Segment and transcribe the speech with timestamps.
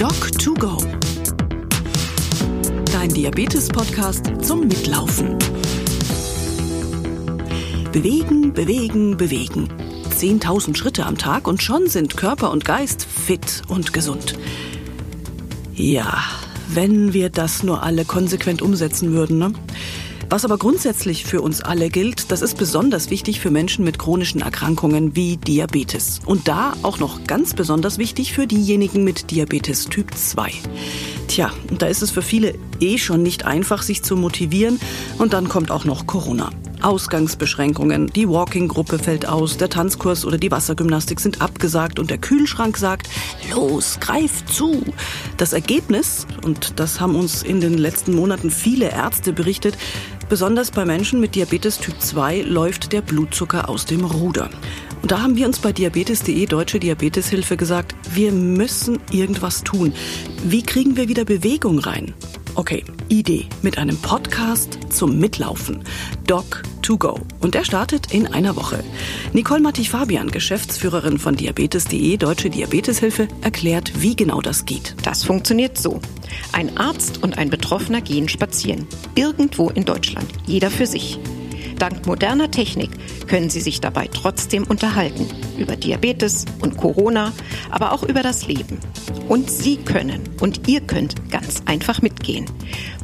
[0.00, 0.82] Doc2Go.
[2.90, 5.36] Dein Diabetes-Podcast zum Mitlaufen.
[7.92, 9.68] Bewegen, bewegen, bewegen.
[10.08, 14.38] 10.000 Schritte am Tag und schon sind Körper und Geist fit und gesund.
[15.74, 16.24] Ja,
[16.68, 19.52] wenn wir das nur alle konsequent umsetzen würden, ne?
[20.30, 24.42] Was aber grundsätzlich für uns alle gilt, das ist besonders wichtig für Menschen mit chronischen
[24.42, 26.20] Erkrankungen wie Diabetes.
[26.24, 30.52] Und da auch noch ganz besonders wichtig für diejenigen mit Diabetes Typ 2.
[31.26, 34.78] Tja, da ist es für viele eh schon nicht einfach, sich zu motivieren.
[35.18, 36.50] Und dann kommt auch noch Corona.
[36.80, 42.76] Ausgangsbeschränkungen, die Walking-Gruppe fällt aus, der Tanzkurs oder die Wassergymnastik sind abgesagt und der Kühlschrank
[42.76, 43.08] sagt,
[43.54, 44.82] los, greif zu.
[45.36, 49.76] Das Ergebnis, und das haben uns in den letzten Monaten viele Ärzte berichtet,
[50.30, 54.48] Besonders bei Menschen mit Diabetes Typ 2 läuft der Blutzucker aus dem Ruder.
[55.02, 59.92] Und da haben wir uns bei diabetes.de Deutsche Diabeteshilfe gesagt, wir müssen irgendwas tun.
[60.44, 62.14] Wie kriegen wir wieder Bewegung rein?
[62.54, 65.82] Okay, Idee mit einem Podcast zum Mitlaufen.
[66.28, 67.20] Doc to go.
[67.40, 68.82] Und der startet in einer Woche.
[69.32, 74.96] Nicole Mattich-Fabian, Geschäftsführerin von Diabetes.de Deutsche Diabeteshilfe, erklärt, wie genau das geht.
[75.04, 76.00] Das funktioniert so.
[76.52, 78.88] Ein Arzt und ein Betroffener gehen spazieren.
[79.14, 80.26] Irgendwo in Deutschland.
[80.46, 81.20] Jeder für sich.
[81.78, 82.90] Dank moderner Technik
[83.28, 85.26] können Sie sich dabei trotzdem unterhalten.
[85.58, 87.32] Über Diabetes und Corona,
[87.70, 88.80] aber auch über das Leben.
[89.28, 92.46] Und Sie können und ihr könnt ganz einfach mitgehen.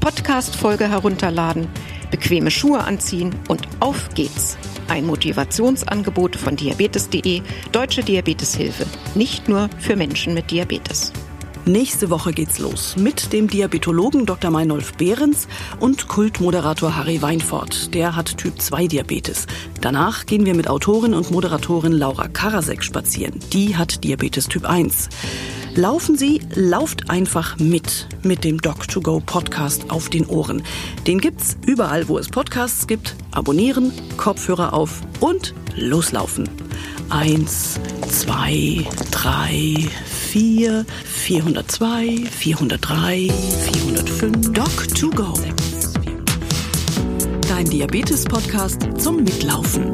[0.00, 1.68] Podcast-Folge herunterladen,
[2.14, 4.56] bequeme Schuhe anziehen und auf geht's.
[4.86, 8.86] Ein Motivationsangebot von diabetes.de, Deutsche Diabeteshilfe.
[9.16, 11.12] Nicht nur für Menschen mit Diabetes.
[11.66, 14.52] Nächste Woche geht's los mit dem Diabetologen Dr.
[14.52, 15.48] Meinolf Behrens
[15.80, 17.92] und Kultmoderator Harry Weinfort.
[17.94, 19.48] Der hat Typ 2 Diabetes.
[19.80, 23.40] Danach gehen wir mit Autorin und Moderatorin Laura Karasek spazieren.
[23.52, 25.08] Die hat Diabetes Typ 1.
[25.76, 30.62] Laufen Sie, lauft einfach mit mit dem Doc2Go Podcast auf den Ohren.
[31.08, 33.16] Den gibt's überall, wo es Podcasts gibt.
[33.32, 36.48] Abonnieren, Kopfhörer auf und loslaufen.
[37.10, 43.32] Eins, zwei, drei, vier, 402, 403,
[43.72, 44.48] 405.
[44.50, 45.38] Doc2Go.
[47.48, 49.92] Dein Diabetes-Podcast zum Mitlaufen.